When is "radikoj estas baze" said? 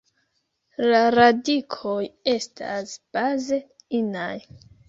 1.17-3.63